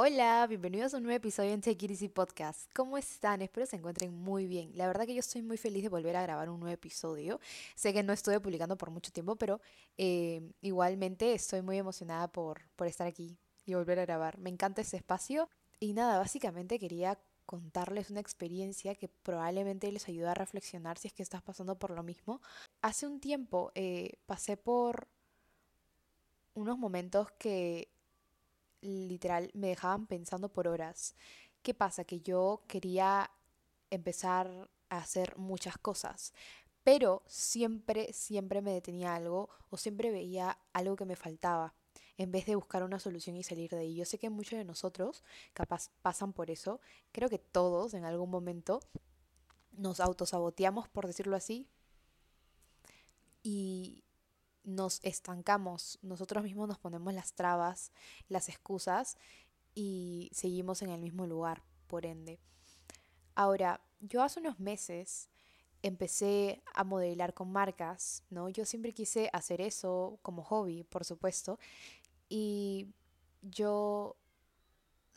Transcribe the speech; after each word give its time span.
Hola, 0.00 0.46
bienvenidos 0.46 0.94
a 0.94 0.98
un 0.98 1.02
nuevo 1.02 1.16
episodio 1.16 1.50
en 1.50 1.60
Take 1.60 1.86
It 1.86 2.12
Podcast. 2.12 2.70
¿Cómo 2.72 2.96
están? 2.96 3.42
Espero 3.42 3.66
se 3.66 3.74
encuentren 3.74 4.14
muy 4.14 4.46
bien. 4.46 4.70
La 4.76 4.86
verdad 4.86 5.06
que 5.06 5.14
yo 5.14 5.18
estoy 5.18 5.42
muy 5.42 5.56
feliz 5.56 5.82
de 5.82 5.88
volver 5.88 6.14
a 6.14 6.22
grabar 6.22 6.50
un 6.50 6.60
nuevo 6.60 6.72
episodio. 6.72 7.40
Sé 7.74 7.92
que 7.92 8.04
no 8.04 8.12
estuve 8.12 8.38
publicando 8.38 8.78
por 8.78 8.92
mucho 8.92 9.10
tiempo, 9.10 9.34
pero 9.34 9.60
eh, 9.96 10.52
igualmente 10.60 11.34
estoy 11.34 11.62
muy 11.62 11.78
emocionada 11.78 12.28
por, 12.28 12.60
por 12.76 12.86
estar 12.86 13.08
aquí 13.08 13.36
y 13.66 13.74
volver 13.74 13.98
a 13.98 14.02
grabar. 14.02 14.38
Me 14.38 14.50
encanta 14.50 14.82
este 14.82 14.96
espacio. 14.96 15.48
Y 15.80 15.94
nada, 15.94 16.20
básicamente 16.20 16.78
quería 16.78 17.18
contarles 17.44 18.08
una 18.10 18.20
experiencia 18.20 18.94
que 18.94 19.08
probablemente 19.08 19.90
les 19.90 20.08
ayude 20.08 20.28
a 20.28 20.34
reflexionar 20.34 20.96
si 20.96 21.08
es 21.08 21.12
que 21.12 21.24
estás 21.24 21.42
pasando 21.42 21.76
por 21.76 21.90
lo 21.90 22.04
mismo. 22.04 22.40
Hace 22.82 23.08
un 23.08 23.18
tiempo 23.18 23.72
eh, 23.74 24.12
pasé 24.26 24.56
por 24.56 25.08
unos 26.54 26.78
momentos 26.78 27.32
que 27.32 27.88
literal 28.80 29.50
me 29.54 29.68
dejaban 29.68 30.06
pensando 30.06 30.48
por 30.48 30.68
horas. 30.68 31.14
¿Qué 31.62 31.74
pasa? 31.74 32.04
Que 32.04 32.20
yo 32.20 32.62
quería 32.66 33.30
empezar 33.90 34.70
a 34.90 34.98
hacer 34.98 35.36
muchas 35.36 35.78
cosas, 35.78 36.32
pero 36.84 37.22
siempre, 37.26 38.12
siempre 38.12 38.62
me 38.62 38.72
detenía 38.72 39.14
algo 39.14 39.50
o 39.70 39.76
siempre 39.76 40.10
veía 40.10 40.58
algo 40.72 40.96
que 40.96 41.04
me 41.04 41.16
faltaba 41.16 41.74
en 42.16 42.32
vez 42.32 42.46
de 42.46 42.56
buscar 42.56 42.82
una 42.82 42.98
solución 42.98 43.36
y 43.36 43.42
salir 43.42 43.70
de 43.70 43.78
ahí. 43.78 43.94
Yo 43.94 44.04
sé 44.04 44.18
que 44.18 44.30
muchos 44.30 44.58
de 44.58 44.64
nosotros 44.64 45.22
capaz 45.52 45.90
pasan 46.02 46.32
por 46.32 46.50
eso, 46.50 46.80
creo 47.12 47.28
que 47.28 47.38
todos 47.38 47.94
en 47.94 48.04
algún 48.04 48.30
momento 48.30 48.80
nos 49.72 50.00
autosaboteamos, 50.00 50.88
por 50.88 51.06
decirlo 51.06 51.36
así, 51.36 51.68
y 53.42 54.02
nos 54.68 55.00
estancamos, 55.02 55.98
nosotros 56.02 56.44
mismos 56.44 56.68
nos 56.68 56.78
ponemos 56.78 57.12
las 57.14 57.32
trabas, 57.32 57.90
las 58.28 58.48
excusas 58.48 59.16
y 59.74 60.30
seguimos 60.32 60.82
en 60.82 60.90
el 60.90 61.00
mismo 61.00 61.26
lugar, 61.26 61.62
por 61.86 62.04
ende. 62.04 62.38
Ahora, 63.34 63.80
yo 64.00 64.22
hace 64.22 64.40
unos 64.40 64.60
meses 64.60 65.28
empecé 65.82 66.62
a 66.74 66.84
modelar 66.84 67.34
con 67.34 67.50
marcas, 67.50 68.22
¿no? 68.30 68.48
Yo 68.48 68.64
siempre 68.64 68.92
quise 68.92 69.30
hacer 69.32 69.60
eso 69.60 70.18
como 70.22 70.42
hobby, 70.44 70.84
por 70.84 71.04
supuesto, 71.04 71.58
y 72.28 72.88
yo 73.40 74.16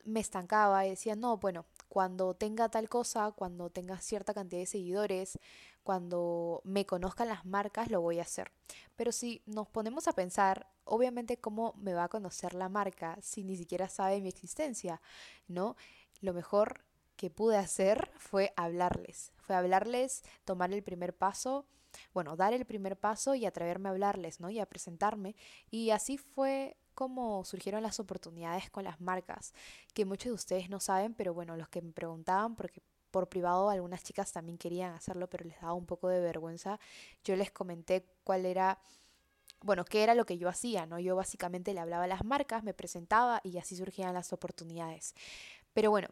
me 0.05 0.19
estancaba 0.21 0.85
y 0.85 0.91
decía, 0.91 1.15
no, 1.15 1.37
bueno, 1.37 1.65
cuando 1.91 2.33
tenga 2.35 2.69
tal 2.69 2.87
cosa, 2.87 3.33
cuando 3.33 3.69
tenga 3.69 3.99
cierta 3.99 4.33
cantidad 4.33 4.61
de 4.61 4.65
seguidores, 4.65 5.37
cuando 5.83 6.61
me 6.63 6.85
conozcan 6.85 7.27
las 7.27 7.45
marcas, 7.45 7.91
lo 7.91 7.99
voy 7.99 8.19
a 8.19 8.21
hacer. 8.21 8.49
Pero 8.95 9.11
si 9.11 9.41
nos 9.45 9.67
ponemos 9.67 10.07
a 10.07 10.13
pensar, 10.13 10.69
obviamente, 10.85 11.35
¿cómo 11.35 11.73
me 11.75 11.93
va 11.93 12.05
a 12.05 12.07
conocer 12.07 12.53
la 12.53 12.69
marca 12.69 13.17
si 13.21 13.43
ni 13.43 13.57
siquiera 13.57 13.89
sabe 13.89 14.21
mi 14.21 14.29
existencia? 14.29 15.01
¿No? 15.49 15.75
Lo 16.21 16.33
mejor 16.33 16.85
que 17.17 17.29
pude 17.29 17.57
hacer 17.57 18.09
fue 18.15 18.53
hablarles, 18.55 19.33
fue 19.35 19.57
hablarles, 19.57 20.23
tomar 20.45 20.71
el 20.71 20.83
primer 20.83 21.13
paso, 21.13 21.65
bueno, 22.13 22.37
dar 22.37 22.53
el 22.53 22.63
primer 22.63 22.97
paso 22.97 23.35
y 23.35 23.45
atreverme 23.45 23.89
a 23.89 23.91
hablarles, 23.91 24.39
¿no? 24.39 24.49
Y 24.49 24.59
a 24.59 24.65
presentarme. 24.65 25.35
Y 25.69 25.89
así 25.89 26.17
fue 26.17 26.77
como 26.91 27.43
surgieron 27.45 27.83
las 27.83 27.99
oportunidades 27.99 28.69
con 28.69 28.83
las 28.83 29.01
marcas, 29.01 29.53
que 29.93 30.05
muchos 30.05 30.25
de 30.25 30.33
ustedes 30.33 30.69
no 30.69 30.79
saben, 30.79 31.13
pero 31.13 31.33
bueno, 31.33 31.55
los 31.57 31.69
que 31.69 31.81
me 31.81 31.91
preguntaban, 31.91 32.55
porque 32.55 32.81
por 33.11 33.27
privado 33.27 33.69
algunas 33.69 34.03
chicas 34.03 34.31
también 34.31 34.57
querían 34.57 34.93
hacerlo, 34.93 35.29
pero 35.29 35.45
les 35.45 35.59
daba 35.61 35.73
un 35.73 35.85
poco 35.85 36.07
de 36.07 36.21
vergüenza. 36.21 36.79
Yo 37.23 37.35
les 37.35 37.51
comenté 37.51 38.05
cuál 38.23 38.45
era, 38.45 38.79
bueno, 39.61 39.85
qué 39.85 40.03
era 40.03 40.15
lo 40.15 40.25
que 40.25 40.37
yo 40.37 40.49
hacía, 40.49 40.85
¿no? 40.85 40.97
Yo 40.97 41.15
básicamente 41.15 41.73
le 41.73 41.81
hablaba 41.81 42.05
a 42.05 42.07
las 42.07 42.23
marcas, 42.23 42.63
me 42.63 42.73
presentaba 42.73 43.41
y 43.43 43.57
así 43.57 43.75
surgían 43.75 44.13
las 44.13 44.33
oportunidades. 44.33 45.13
Pero 45.73 45.91
bueno, 45.91 46.07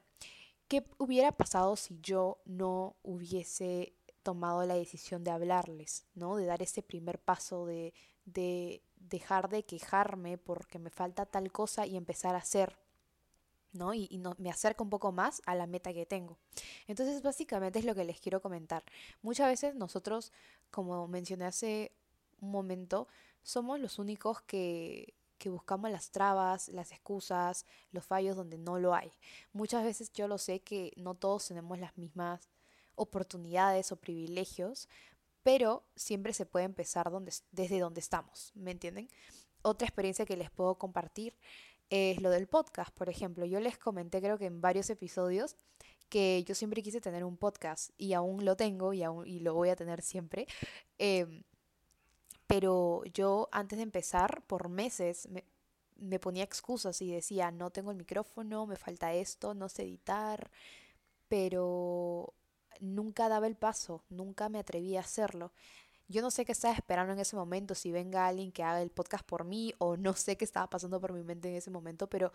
¿qué 0.67 0.85
hubiera 0.97 1.31
pasado 1.31 1.75
si 1.75 1.99
yo 2.01 2.41
no 2.45 2.95
hubiese 3.01 3.93
tomado 4.21 4.65
la 4.65 4.75
decisión 4.75 5.23
de 5.23 5.31
hablarles, 5.31 6.05
¿no? 6.13 6.35
De 6.35 6.45
dar 6.45 6.61
ese 6.61 6.83
primer 6.83 7.19
paso 7.19 7.65
de, 7.65 7.93
de 8.25 8.83
dejar 8.99 9.49
de 9.49 9.63
quejarme 9.63 10.37
porque 10.37 10.79
me 10.79 10.89
falta 10.89 11.25
tal 11.25 11.51
cosa 11.51 11.85
y 11.85 11.97
empezar 11.97 12.35
a 12.35 12.39
hacer 12.39 12.77
¿no? 13.73 13.93
Y, 13.93 14.07
no, 14.17 14.35
me 14.39 14.49
acerca 14.49 14.83
un 14.83 14.89
poco 14.89 15.11
más 15.11 15.41
a 15.45 15.55
la 15.55 15.67
meta 15.67 15.93
que 15.93 16.05
tengo. 16.05 16.37
Entonces, 16.87 17.21
básicamente 17.21 17.79
es 17.79 17.85
lo 17.85 17.95
que 17.95 18.03
les 18.03 18.19
quiero 18.19 18.41
comentar. 18.41 18.83
Muchas 19.21 19.47
veces 19.47 19.75
nosotros, 19.75 20.31
como 20.71 21.07
mencioné 21.07 21.45
hace 21.45 21.91
un 22.41 22.51
momento, 22.51 23.07
somos 23.43 23.79
los 23.79 23.99
únicos 23.99 24.41
que, 24.41 25.13
que 25.37 25.49
buscamos 25.49 25.91
las 25.91 26.11
trabas, 26.11 26.69
las 26.69 26.91
excusas, 26.91 27.65
los 27.91 28.05
fallos 28.05 28.35
donde 28.35 28.57
no 28.57 28.79
lo 28.79 28.93
hay. 28.95 29.11
Muchas 29.53 29.83
veces 29.83 30.11
yo 30.13 30.27
lo 30.27 30.37
sé 30.37 30.61
que 30.61 30.93
no 30.97 31.15
todos 31.15 31.47
tenemos 31.47 31.79
las 31.79 31.97
mismas 31.97 32.49
oportunidades 32.95 33.91
o 33.91 33.95
privilegios, 33.95 34.89
pero 35.43 35.83
siempre 35.95 36.33
se 36.33 36.45
puede 36.45 36.65
empezar 36.65 37.11
desde 37.51 37.79
donde 37.79 37.99
estamos, 37.99 38.51
¿me 38.55 38.71
entienden? 38.71 39.09
Otra 39.61 39.87
experiencia 39.87 40.25
que 40.25 40.37
les 40.37 40.49
puedo 40.49 40.77
compartir 40.77 41.37
es 41.89 42.21
lo 42.21 42.29
del 42.29 42.47
podcast, 42.47 42.93
por 42.93 43.09
ejemplo. 43.09 43.45
Yo 43.45 43.59
les 43.59 43.77
comenté 43.77 44.21
creo 44.21 44.37
que 44.37 44.45
en 44.45 44.61
varios 44.61 44.89
episodios 44.89 45.55
que 46.07 46.43
yo 46.43 46.55
siempre 46.55 46.81
quise 46.81 47.01
tener 47.01 47.23
un 47.23 47.37
podcast 47.37 47.91
y 47.97 48.13
aún 48.13 48.45
lo 48.45 48.55
tengo 48.55 48.93
y, 48.93 49.03
aún, 49.03 49.27
y 49.27 49.39
lo 49.39 49.53
voy 49.53 49.69
a 49.69 49.75
tener 49.75 50.01
siempre. 50.01 50.47
Em, 50.97 51.43
pero 52.47 53.03
yo 53.13 53.47
antes 53.51 53.77
de 53.77 53.83
empezar, 53.83 54.43
por 54.47 54.69
meses, 54.69 55.27
me, 55.29 55.45
me 55.97 56.19
ponía 56.19 56.43
excusas 56.43 57.01
y 57.01 57.11
decía, 57.11 57.51
no 57.51 57.69
tengo 57.69 57.91
el 57.91 57.97
micrófono, 57.97 58.65
me 58.65 58.75
falta 58.75 59.13
esto, 59.13 59.53
no 59.53 59.69
sé 59.69 59.83
editar, 59.83 60.49
pero 61.27 62.33
nunca 62.79 63.29
daba 63.29 63.47
el 63.47 63.55
paso, 63.55 64.03
nunca 64.09 64.49
me 64.49 64.59
atreví 64.59 64.97
a 64.97 65.01
hacerlo. 65.01 65.51
Yo 66.07 66.21
no 66.21 66.31
sé 66.31 66.43
qué 66.45 66.51
estaba 66.51 66.73
esperando 66.73 67.13
en 67.13 67.19
ese 67.19 67.35
momento, 67.35 67.75
si 67.75 67.91
venga 67.91 68.27
alguien 68.27 68.51
que 68.51 68.63
haga 68.63 68.81
el 68.81 68.89
podcast 68.89 69.25
por 69.25 69.43
mí 69.43 69.73
o 69.77 69.95
no 69.95 70.13
sé 70.13 70.37
qué 70.37 70.45
estaba 70.45 70.69
pasando 70.69 70.99
por 70.99 71.13
mi 71.13 71.23
mente 71.23 71.49
en 71.49 71.55
ese 71.55 71.69
momento, 71.69 72.07
pero 72.07 72.31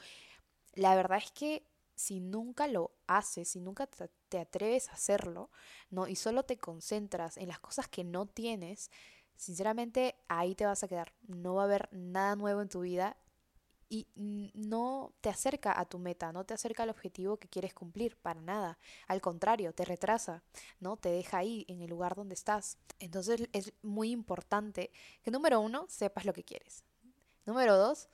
la 0.75 0.95
verdad 0.95 1.19
es 1.19 1.31
que 1.33 1.67
si 1.97 2.21
nunca 2.21 2.67
lo 2.67 2.93
haces, 3.07 3.49
si 3.49 3.61
nunca 3.61 3.89
te 4.29 4.39
atreves 4.39 4.89
a 4.89 4.93
hacerlo, 4.93 5.51
¿no? 5.91 6.07
Y 6.09 6.17
solo 6.17 6.45
te 6.45 6.57
concentras 6.57 7.37
en 7.37 7.49
las 7.49 7.61
cosas 7.61 7.89
que 7.89 8.05
no 8.05 8.27
tienes, 8.27 8.91
sinceramente 9.37 10.17
ahí 10.29 10.55
te 10.55 10.67
vas 10.67 10.83
a 10.83 10.89
quedar. 10.89 11.13
No 11.27 11.55
va 11.55 11.63
a 11.63 11.65
haber 11.67 11.89
nada 11.93 12.37
nuevo 12.37 12.63
en 12.63 12.69
tu 12.69 12.81
vida 12.81 13.17
y 13.95 14.09
no 14.17 15.13
te 15.21 15.29
acerca 15.29 15.79
a 15.79 15.85
tu 15.85 16.01
meta, 16.01 16.33
no 16.33 16.45
te 16.45 16.53
acerca 16.53 16.83
al 16.83 16.91
objetivo 16.91 17.37
que 17.37 17.47
quieres 17.47 17.75
cumplir, 17.75 18.17
para 18.17 18.41
nada. 18.41 18.77
Al 19.07 19.21
contrario, 19.21 19.73
te 19.73 19.85
retrasa, 19.85 20.43
¿no? 20.81 20.97
Te 20.97 21.11
deja 21.11 21.39
ahí, 21.39 21.65
en 21.69 21.81
el 21.81 21.91
lugar 21.91 22.17
donde 22.17 22.35
estás. 22.35 22.77
Entonces 22.99 23.49
es 23.53 23.73
muy 23.83 24.11
importante 24.11 24.91
que, 25.23 25.31
número 25.31 25.61
uno, 25.61 25.87
sepas 25.89 26.25
lo 26.25 26.33
que 26.33 26.43
quieres. 26.43 26.83
Número 27.47 27.77
dos, 27.77 28.09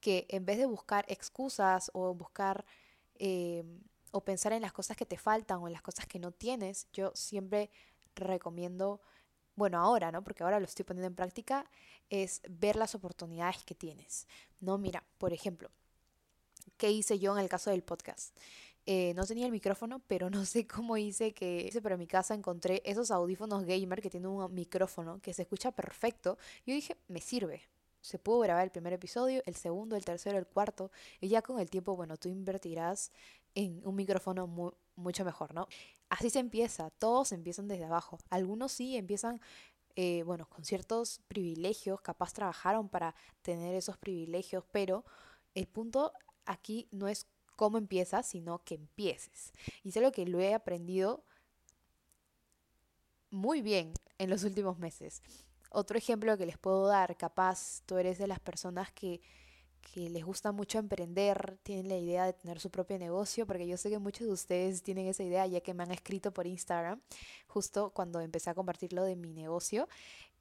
que 0.00 0.26
en 0.28 0.44
vez 0.44 0.58
de 0.58 0.66
buscar 0.66 1.06
excusas 1.08 1.90
o 1.94 2.12
buscar 2.12 2.66
em, 3.14 3.80
o 4.10 4.20
pensar 4.20 4.52
en 4.52 4.60
las 4.60 4.74
cosas 4.74 4.94
que 4.94 5.06
te 5.06 5.16
faltan 5.16 5.58
o 5.62 5.68
en 5.68 5.72
las 5.72 5.82
cosas 5.82 6.06
que 6.06 6.18
no 6.18 6.32
tienes, 6.32 6.86
yo 6.92 7.12
siempre 7.14 7.70
recomiendo 8.14 9.00
bueno, 9.56 9.78
ahora, 9.78 10.10
¿no? 10.12 10.22
Porque 10.22 10.42
ahora 10.42 10.58
lo 10.60 10.66
estoy 10.66 10.84
poniendo 10.84 11.06
en 11.08 11.14
práctica, 11.14 11.64
es 12.10 12.42
ver 12.48 12.76
las 12.76 12.94
oportunidades 12.94 13.64
que 13.64 13.74
tienes. 13.74 14.26
No, 14.60 14.78
mira, 14.78 15.04
por 15.18 15.32
ejemplo, 15.32 15.70
¿qué 16.76 16.90
hice 16.90 17.18
yo 17.18 17.36
en 17.36 17.42
el 17.42 17.48
caso 17.48 17.70
del 17.70 17.82
podcast? 17.82 18.36
Eh, 18.86 19.14
no 19.14 19.24
tenía 19.24 19.46
el 19.46 19.52
micrófono, 19.52 20.00
pero 20.06 20.28
no 20.30 20.44
sé 20.44 20.66
cómo 20.66 20.96
hice 20.96 21.32
que, 21.32 21.70
pero 21.82 21.94
en 21.94 22.00
mi 22.00 22.06
casa 22.06 22.34
encontré 22.34 22.82
esos 22.84 23.10
audífonos 23.10 23.64
gamer 23.64 24.02
que 24.02 24.10
tienen 24.10 24.28
un 24.30 24.52
micrófono 24.54 25.20
que 25.22 25.32
se 25.32 25.42
escucha 25.42 25.72
perfecto. 25.72 26.38
Yo 26.66 26.74
dije, 26.74 26.96
me 27.08 27.20
sirve. 27.20 27.62
Se 28.04 28.18
pudo 28.18 28.40
grabar 28.40 28.64
el 28.64 28.70
primer 28.70 28.92
episodio, 28.92 29.42
el 29.46 29.54
segundo, 29.54 29.96
el 29.96 30.04
tercero, 30.04 30.36
el 30.36 30.46
cuarto, 30.46 30.90
y 31.22 31.28
ya 31.28 31.40
con 31.40 31.58
el 31.58 31.70
tiempo, 31.70 31.96
bueno, 31.96 32.18
tú 32.18 32.28
invertirás 32.28 33.10
en 33.54 33.80
un 33.82 33.94
micrófono 33.94 34.46
mucho 34.94 35.24
mejor, 35.24 35.54
¿no? 35.54 35.68
Así 36.10 36.28
se 36.28 36.38
empieza, 36.38 36.90
todos 36.90 37.32
empiezan 37.32 37.66
desde 37.66 37.86
abajo. 37.86 38.18
Algunos 38.28 38.72
sí 38.72 38.98
empiezan, 38.98 39.40
eh, 39.96 40.22
bueno, 40.22 40.46
con 40.50 40.66
ciertos 40.66 41.22
privilegios, 41.28 42.02
capaz 42.02 42.34
trabajaron 42.34 42.90
para 42.90 43.14
tener 43.40 43.74
esos 43.74 43.96
privilegios, 43.96 44.64
pero 44.70 45.06
el 45.54 45.66
punto 45.66 46.12
aquí 46.44 46.88
no 46.90 47.08
es 47.08 47.26
cómo 47.56 47.78
empiezas, 47.78 48.26
sino 48.26 48.58
que 48.58 48.74
empieces. 48.74 49.54
Y 49.82 49.88
es 49.88 49.96
lo 49.96 50.12
que 50.12 50.26
lo 50.26 50.40
he 50.40 50.52
aprendido 50.52 51.24
muy 53.30 53.62
bien 53.62 53.94
en 54.18 54.28
los 54.28 54.44
últimos 54.44 54.78
meses. 54.78 55.22
Otro 55.74 55.98
ejemplo 55.98 56.36
que 56.38 56.46
les 56.46 56.58
puedo 56.58 56.86
dar, 56.86 57.16
capaz 57.16 57.82
tú 57.86 57.96
eres 57.98 58.18
de 58.18 58.26
las 58.28 58.40
personas 58.40 58.92
que 58.92 59.20
que 59.92 60.08
les 60.10 60.24
gusta 60.24 60.52
mucho 60.52 60.78
emprender, 60.78 61.58
tienen 61.62 61.88
la 61.88 61.98
idea 61.98 62.24
de 62.26 62.32
tener 62.32 62.58
su 62.60 62.70
propio 62.70 62.98
negocio, 62.98 63.46
porque 63.46 63.66
yo 63.66 63.76
sé 63.76 63.90
que 63.90 63.98
muchos 63.98 64.26
de 64.26 64.32
ustedes 64.32 64.82
tienen 64.82 65.06
esa 65.06 65.22
idea 65.24 65.46
ya 65.46 65.60
que 65.60 65.74
me 65.74 65.82
han 65.82 65.90
escrito 65.92 66.32
por 66.32 66.46
Instagram, 66.46 67.00
justo 67.46 67.90
cuando 67.90 68.20
empecé 68.20 68.50
a 68.50 68.54
compartir 68.54 68.92
lo 68.94 69.04
de 69.04 69.16
mi 69.16 69.32
negocio. 69.32 69.88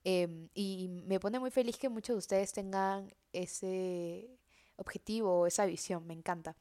Em, 0.04 0.50
y 0.54 0.90
me 0.90 1.20
pone 1.20 1.40
muy 1.40 1.52
feliz 1.52 1.78
que 1.78 1.90
muchos 1.90 2.16
de 2.16 2.20
ustedes 2.20 2.54
tengan 2.54 3.14
ese 3.34 4.30
objetivo, 4.78 5.48
esa 5.48 5.66
visión, 5.66 6.06
me 6.08 6.14
encanta. 6.14 6.56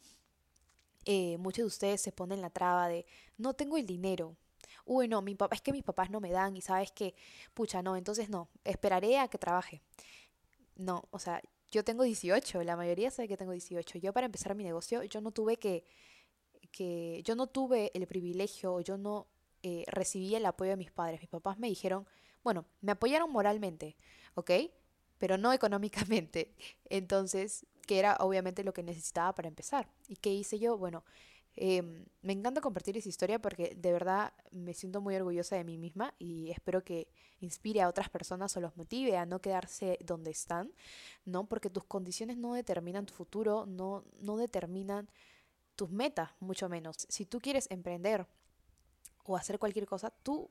eh, 1.05 1.37
muchos 1.39 1.63
de 1.65 1.67
ustedes 1.67 2.01
se 2.01 2.13
ponen 2.13 2.41
la 2.41 2.51
traba 2.51 2.89
de, 2.89 3.07
no 3.39 3.55
tengo 3.55 3.77
el 3.77 3.87
dinero. 3.87 4.37
Uy, 4.85 5.09
no, 5.09 5.23
mi 5.23 5.35
papá, 5.35 5.55
es 5.55 5.63
que 5.63 5.73
mis 5.73 5.85
papás 5.85 6.11
no 6.11 6.21
me 6.21 6.31
dan 6.31 6.57
y 6.57 6.61
sabes 6.61 6.93
que, 6.93 7.15
pucha, 7.55 7.83
no, 7.83 7.97
entonces 7.97 8.29
no, 8.29 8.49
esperaré 8.65 9.19
a 9.19 9.29
que 9.29 9.39
trabaje. 9.39 9.83
No, 10.77 11.05
o 11.11 11.19
sea, 11.19 11.43
yo 11.71 11.85
tengo 11.85 12.03
18, 12.05 12.63
la 12.63 12.77
mayoría 12.77 13.11
sabe 13.11 13.29
que 13.29 13.37
tengo 13.37 13.53
18. 13.53 13.99
Yo 13.99 14.13
para 14.13 14.27
empezar 14.27 14.55
mi 14.55 14.65
negocio, 14.65 15.03
yo 15.05 15.21
no 15.21 15.31
tuve 15.31 15.57
que, 15.57 15.85
que 16.71 17.23
yo 17.25 17.35
no 17.35 17.47
tuve 17.47 17.91
el 17.95 18.07
privilegio, 18.07 18.81
yo 18.81 18.99
no 18.99 19.27
eh, 19.63 19.85
recibí 19.89 20.35
el 20.35 20.45
apoyo 20.47 20.71
de 20.73 20.77
mis 20.77 20.91
padres. 20.91 21.21
Mis 21.21 21.31
papás 21.31 21.59
me 21.59 21.69
dijeron, 21.69 22.07
bueno, 22.43 22.67
me 22.81 22.93
apoyaron 22.93 23.31
moralmente, 23.31 23.97
¿ok? 24.35 24.51
Pero 25.19 25.39
no 25.39 25.53
económicamente. 25.55 26.55
Entonces, 26.91 27.67
que 27.87 27.99
era 27.99 28.17
obviamente 28.21 28.65
lo 28.65 28.73
que 28.73 28.83
necesitaba 28.83 29.35
para 29.35 29.49
empezar. 29.49 29.89
¿Y 30.09 30.17
qué 30.17 30.33
hice 30.33 30.59
yo? 30.59 30.77
Bueno, 30.77 31.05
em, 31.55 32.05
me 32.23 32.33
encanta 32.33 32.61
compartir 32.61 32.97
esa 32.97 33.09
historia 33.09 33.41
porque 33.41 33.75
de 33.77 33.93
verdad 33.93 34.33
me 34.51 34.75
siento 34.75 35.01
muy 35.01 35.17
orgullosa 35.17 35.57
de 35.57 35.65
mí 35.65 35.79
misma 35.79 36.15
y 36.19 36.51
espero 36.51 36.83
que 36.85 37.09
inspire 37.41 37.83
a 37.83 37.89
otras 37.89 38.09
personas 38.09 38.57
o 38.57 38.61
los 38.61 38.77
motive 38.77 39.17
a 39.17 39.27
no 39.27 39.41
quedarse 39.41 39.99
donde 40.05 40.31
están, 40.31 40.73
¿no? 41.25 41.49
Porque 41.49 41.71
tus 41.71 41.85
condiciones 41.85 42.37
no 42.37 42.55
determinan 42.55 43.07
tu 43.07 43.15
futuro, 43.15 43.67
no, 43.67 44.05
no 44.21 44.37
determinan 44.37 45.09
tus 45.77 45.91
metas, 45.91 46.31
mucho 46.41 46.69
menos. 46.69 47.07
Si 47.09 47.27
tú 47.27 47.41
quieres 47.41 47.67
emprender 47.71 48.27
o 49.25 49.37
hacer 49.37 49.59
cualquier 49.59 49.87
cosa, 49.87 50.11
tú 50.11 50.51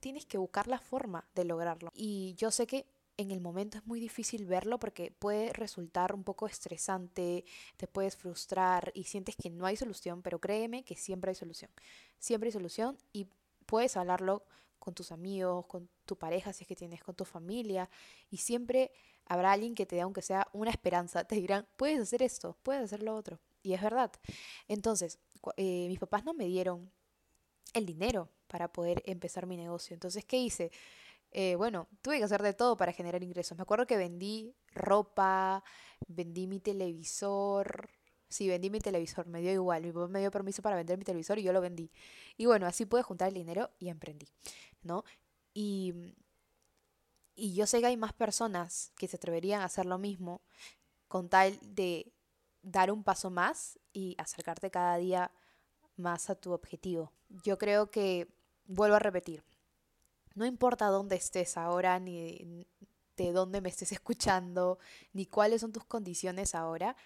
tienes 0.00 0.26
que 0.26 0.38
buscar 0.38 0.66
la 0.66 0.80
forma 0.80 1.26
de 1.34 1.44
lograrlo. 1.44 1.92
Y 1.94 2.34
yo 2.34 2.50
sé 2.50 2.66
que 2.66 2.86
en 3.16 3.30
el 3.30 3.40
momento 3.40 3.78
es 3.78 3.86
muy 3.86 4.00
difícil 4.00 4.46
verlo 4.46 4.78
porque 4.78 5.10
puede 5.10 5.52
resultar 5.52 6.14
un 6.14 6.24
poco 6.24 6.46
estresante, 6.46 7.44
te 7.76 7.86
puedes 7.86 8.16
frustrar 8.16 8.92
y 8.94 9.04
sientes 9.04 9.36
que 9.36 9.50
no 9.50 9.66
hay 9.66 9.76
solución, 9.76 10.22
pero 10.22 10.40
créeme 10.40 10.84
que 10.84 10.96
siempre 10.96 11.30
hay 11.30 11.34
solución. 11.34 11.70
Siempre 12.18 12.48
hay 12.48 12.52
solución 12.52 12.98
y 13.12 13.26
puedes 13.66 13.96
hablarlo 13.96 14.44
con 14.78 14.94
tus 14.94 15.12
amigos, 15.12 15.66
con 15.66 15.88
tu 16.06 16.16
pareja, 16.16 16.52
si 16.52 16.64
es 16.64 16.68
que 16.68 16.74
tienes, 16.74 17.04
con 17.04 17.14
tu 17.14 17.24
familia, 17.24 17.88
y 18.30 18.38
siempre 18.38 18.90
habrá 19.26 19.52
alguien 19.52 19.76
que 19.76 19.86
te 19.86 19.96
dé, 19.96 20.02
aunque 20.02 20.22
sea 20.22 20.48
una 20.52 20.70
esperanza, 20.70 21.24
te 21.24 21.36
dirán, 21.36 21.68
puedes 21.76 22.00
hacer 22.00 22.22
esto, 22.22 22.56
puedes 22.64 22.82
hacer 22.82 23.02
lo 23.02 23.14
otro. 23.14 23.38
Y 23.62 23.74
es 23.74 23.80
verdad. 23.80 24.10
Entonces, 24.66 25.20
eh, 25.56 25.86
mis 25.88 26.00
papás 26.00 26.24
no 26.24 26.34
me 26.34 26.46
dieron 26.46 26.90
el 27.74 27.86
dinero 27.86 28.28
para 28.48 28.72
poder 28.72 29.02
empezar 29.06 29.46
mi 29.46 29.56
negocio. 29.56 29.94
Entonces, 29.94 30.24
¿qué 30.24 30.38
hice? 30.38 30.72
Eh, 31.32 31.56
bueno, 31.56 31.88
tuve 32.02 32.18
que 32.18 32.24
hacer 32.24 32.42
de 32.42 32.52
todo 32.52 32.76
para 32.76 32.92
generar 32.92 33.22
ingresos. 33.22 33.56
Me 33.56 33.62
acuerdo 33.62 33.86
que 33.86 33.96
vendí 33.96 34.54
ropa, 34.74 35.64
vendí 36.06 36.46
mi 36.46 36.60
televisor. 36.60 37.88
Sí, 38.28 38.48
vendí 38.48 38.70
mi 38.70 38.80
televisor, 38.80 39.26
me 39.26 39.40
dio 39.40 39.52
igual. 39.52 39.82
Mi 39.82 39.92
papá 39.92 40.08
me 40.08 40.20
dio 40.20 40.30
permiso 40.30 40.62
para 40.62 40.76
vender 40.76 40.98
mi 40.98 41.04
televisor 41.04 41.38
y 41.38 41.42
yo 41.42 41.52
lo 41.52 41.60
vendí. 41.60 41.90
Y 42.36 42.46
bueno, 42.46 42.66
así 42.66 42.84
pude 42.86 43.02
juntar 43.02 43.28
el 43.28 43.34
dinero 43.34 43.70
y 43.78 43.88
emprendí, 43.88 44.28
¿no? 44.82 45.04
Y, 45.54 46.14
y 47.34 47.54
yo 47.54 47.66
sé 47.66 47.80
que 47.80 47.86
hay 47.86 47.96
más 47.96 48.12
personas 48.12 48.92
que 48.98 49.08
se 49.08 49.16
atreverían 49.16 49.62
a 49.62 49.66
hacer 49.66 49.86
lo 49.86 49.98
mismo 49.98 50.42
con 51.08 51.28
tal 51.28 51.58
de 51.62 52.12
dar 52.62 52.90
un 52.90 53.04
paso 53.04 53.30
más 53.30 53.78
y 53.92 54.14
acercarte 54.18 54.70
cada 54.70 54.96
día 54.96 55.30
más 55.96 56.30
a 56.30 56.34
tu 56.34 56.52
objetivo. 56.52 57.12
Yo 57.28 57.58
creo 57.58 57.90
que, 57.90 58.28
vuelvo 58.64 58.96
a 58.96 58.98
repetir, 58.98 59.42
no 60.34 60.46
importa 60.46 60.86
dónde 60.86 61.16
estés 61.16 61.56
ahora, 61.56 61.98
ni 61.98 62.66
de 63.16 63.32
dónde 63.32 63.60
me 63.60 63.68
estés 63.68 63.92
escuchando, 63.92 64.78
ni 65.12 65.26
cuáles 65.26 65.60
son 65.60 65.72
tus 65.72 65.84
condiciones 65.84 66.54
ahora, 66.54 66.96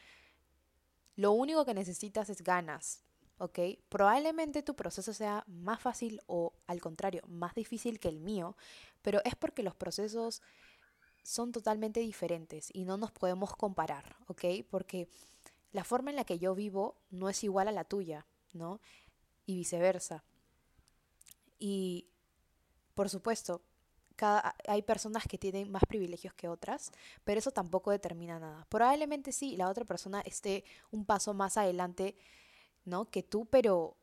lo 1.17 1.32
único 1.32 1.64
que 1.64 1.75
necesitas 1.75 2.28
es 2.28 2.43
ganas, 2.43 3.00
¿ok? 3.38 3.58
Probablemente 3.88 4.62
tu 4.62 4.76
proceso 4.76 5.12
sea 5.12 5.44
más 5.46 5.81
fácil 5.81 6.20
o 6.26 6.52
al 6.67 6.81
contrario, 6.81 7.23
más 7.26 7.55
difícil 7.55 7.99
que 7.99 8.08
el 8.08 8.20
mío, 8.20 8.56
pero 9.02 9.20
es 9.25 9.34
porque 9.34 9.62
los 9.62 9.75
procesos 9.75 10.43
son 11.23 11.52
totalmente 11.52 12.00
diferentes 12.00 12.69
y 12.73 12.84
no 12.84 12.99
nos 12.99 13.12
podemos 13.12 13.56
comparar, 13.56 14.17
¿ok? 14.28 14.44
Porque 14.70 15.08
la 15.73 15.84
forma 15.84 16.11
en 16.11 16.17
la 16.17 16.25
que 16.25 16.38
yo 16.38 16.55
vivo 16.55 16.96
no 17.11 17.28
es 17.28 17.43
igual 17.44 17.69
a 17.69 17.73
la 17.73 17.84
tuya, 17.84 18.26
¿no? 18.52 18.81
Y 19.46 19.56
viceversa. 19.56 20.23
Y, 21.58 22.08
por 22.97 23.11
supuesto, 23.11 23.61
cada, 24.17 24.57
hay 24.67 24.81
personas 24.81 25.25
que 25.29 25.37
tienen 25.37 25.71
más 25.71 25.83
privilegios 25.87 26.33
que 26.33 26.49
otras, 26.49 26.91
pero 27.25 27.39
eso 27.39 27.51
tampoco 27.51 27.91
determina 27.91 28.41
nada. 28.41 28.67
Probablemente 28.71 29.33
sí, 29.33 29.55
la 29.55 29.69
otra 29.69 29.85
persona 29.85 30.23
esté 30.23 30.65
un 30.91 31.05
paso 31.05 31.35
más 31.35 31.59
adelante, 31.59 32.17
¿no? 32.87 33.11
Que 33.11 33.23
tú, 33.23 33.45
pero 33.45 33.97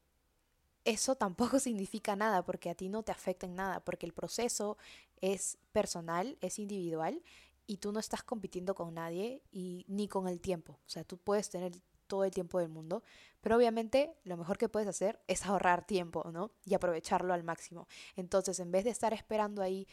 eso 0.86 1.16
tampoco 1.25 1.60
significa 1.60 2.16
nada 2.16 2.45
porque 2.45 2.69
a 2.69 2.75
ti 2.75 2.88
no 2.88 3.01
te 3.01 3.12
afecta 3.12 3.48
en 3.48 3.56
nada, 3.56 3.80
porque 3.80 4.06
el 4.06 4.13
proceso 4.13 4.78
es 5.22 5.57
personal, 5.72 6.38
es 6.40 6.60
individual 6.60 7.24
y 7.66 7.78
tú 7.78 7.92
no 7.92 8.00
estás 8.00 8.22
compitiendo 8.22 8.75
con 8.75 8.94
nadie 8.94 9.42
y 9.51 9.86
ni 9.88 10.07
con 10.07 10.28
el 10.28 10.40
tiempo. 10.40 10.74
O 10.86 10.90
sea, 10.90 11.04
tú 11.04 11.18
puedes 11.18 11.50
tener 11.50 11.74
todo 12.06 12.25
el 12.25 12.31
tiempo 12.31 12.60
del 12.60 12.69
mundo, 12.69 13.01
pero 13.44 13.57
obviamente 13.57 14.16
lo 14.24 14.38
mejor 14.38 14.57
que 14.57 14.69
puedes 14.69 14.88
hacer 14.88 15.19
es 15.28 15.45
ahorrar 15.45 15.86
tiempo, 15.86 16.31
¿no? 16.31 16.51
Y 16.63 16.75
aprovecharlo 16.75 17.34
al 17.34 17.44
máximo. 17.44 17.90
Entonces, 18.16 18.57
en 18.62 18.72
vez 18.72 18.86
de 18.86 18.92
estar 18.92 19.13
esperando 19.13 19.62
ahí, 19.62 19.86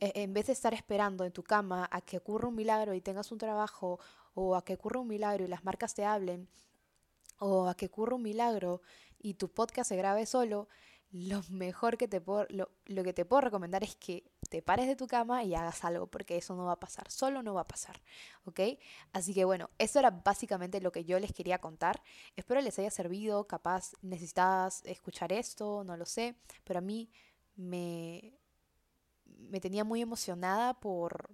e, 0.00 0.10
en 0.16 0.34
vez 0.34 0.48
de 0.48 0.54
estar 0.54 0.74
esperando 0.74 1.24
en 1.24 1.30
tu 1.30 1.44
cama 1.44 1.88
a 1.92 2.00
que 2.00 2.16
ocurra 2.16 2.48
un 2.48 2.56
milagro 2.56 2.92
y 2.92 3.00
tengas 3.00 3.30
un 3.30 3.38
trabajo, 3.38 4.00
o 4.34 4.56
a 4.56 4.64
que 4.64 4.74
ocurra 4.74 4.98
un 4.98 5.06
milagro 5.06 5.44
y 5.44 5.48
las 5.48 5.62
marcas 5.62 5.94
te 5.94 6.04
hablen, 6.04 6.48
o 7.38 7.68
a 7.68 7.76
que 7.76 7.86
ocurra 7.86 8.16
un 8.16 8.22
milagro 8.22 8.82
y 9.20 9.34
tu 9.34 9.48
podcast 9.48 9.88
se 9.90 9.96
grabe 9.96 10.26
solo, 10.26 10.68
lo 11.12 11.42
mejor 11.50 11.96
que 11.96 12.06
te 12.06 12.20
puedo, 12.20 12.46
lo, 12.50 12.70
lo, 12.86 13.02
que 13.02 13.12
te 13.12 13.24
puedo 13.24 13.40
recomendar 13.40 13.82
es 13.82 13.96
que 13.96 14.30
te 14.48 14.62
pares 14.62 14.86
de 14.86 14.94
tu 14.94 15.08
cama 15.08 15.42
y 15.42 15.54
hagas 15.54 15.84
algo, 15.84 16.06
porque 16.06 16.36
eso 16.36 16.54
no 16.54 16.66
va 16.66 16.72
a 16.72 16.80
pasar, 16.80 17.10
solo 17.10 17.42
no 17.42 17.52
va 17.54 17.62
a 17.62 17.66
pasar, 17.66 18.00
¿ok? 18.44 18.60
Así 19.12 19.34
que 19.34 19.44
bueno, 19.44 19.70
eso 19.78 19.98
era 19.98 20.10
básicamente 20.10 20.80
lo 20.80 20.92
que 20.92 21.04
yo 21.04 21.18
les 21.18 21.32
quería 21.32 21.58
contar. 21.58 22.02
Espero 22.36 22.60
les 22.60 22.78
haya 22.78 22.90
servido, 22.90 23.46
capaz 23.48 23.92
necesitabas 24.02 24.82
escuchar 24.84 25.32
esto, 25.32 25.82
no 25.84 25.96
lo 25.96 26.06
sé, 26.06 26.36
pero 26.64 26.78
a 26.78 26.82
mí 26.82 27.10
me, 27.56 28.38
me 29.24 29.60
tenía 29.60 29.82
muy 29.82 30.00
emocionada 30.02 30.78
por, 30.78 31.30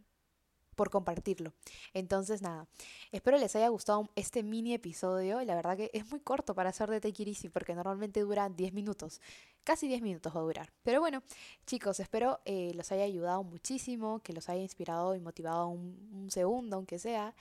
por 0.77 0.91
compartirlo. 0.91 1.53
Entonces, 1.95 2.43
nada, 2.43 2.69
espero 3.11 3.39
les 3.39 3.57
haya 3.57 3.69
gustado 3.69 4.09
este 4.15 4.43
mini 4.43 4.75
episodio. 4.75 5.43
La 5.43 5.55
verdad 5.57 5.77
que 5.77 5.91
es 5.93 6.09
muy 6.11 6.21
corto 6.21 6.55
para 6.55 6.71
hacer 6.71 6.89
de 6.91 7.01
Take 7.01 7.25
It 7.25 7.51
porque 7.53 7.75
normalmente 7.75 8.21
dura 8.21 8.49
10 8.49 8.73
minutos. 8.73 9.21
Casi 9.65 9.89
10 9.89 10.03
minutos 10.03 10.35
va 10.37 10.41
a 10.41 10.45
durar. 10.45 10.73
Pero 10.85 11.01
bueno, 11.01 11.23
chicos, 11.67 11.99
espero 11.99 12.39
eh, 12.45 12.73
los 12.75 12.93
haya 12.93 13.03
ayudado 13.03 13.43
muchísimo, 13.43 14.21
que 14.21 14.33
los 14.33 14.49
haya 14.49 14.63
inspirado 14.63 15.17
y 15.17 15.21
motivado 15.21 15.67
un, 15.69 16.29
segundo, 16.31 16.77
aunque 16.77 16.99
sea. 16.99 17.35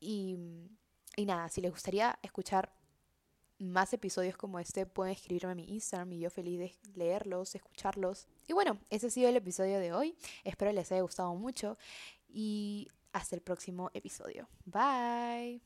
Y, 0.00 0.36
y 1.16 1.24
nada, 1.24 1.48
si 1.48 1.60
les 1.60 1.70
gustaría 1.70 2.18
escuchar 2.22 2.72
más 3.62 3.92
episodios 3.92 4.36
como 4.36 4.58
este, 4.58 4.86
pueden 4.86 5.14
escribirme 5.14 5.52
a 5.52 5.54
mi 5.54 5.64
Instagram 5.72 6.12
y 6.12 6.20
yo 6.20 6.30
feliz 6.30 6.58
de 6.58 6.74
leerlos, 6.94 7.54
escucharlos. 7.54 8.26
Y 8.48 8.52
bueno, 8.52 8.78
ese 8.90 9.06
ha 9.06 9.10
sido 9.10 9.28
el 9.28 9.36
episodio 9.36 9.78
de 9.78 9.92
hoy. 9.92 10.16
Espero 10.44 10.72
les 10.72 10.90
haya 10.90 11.02
gustado 11.02 11.34
mucho 11.34 11.78
y 12.32 12.88
hasta 13.12 13.36
el 13.36 13.42
próximo 13.42 13.90
episodio. 13.92 14.48
Bye. 14.64 15.60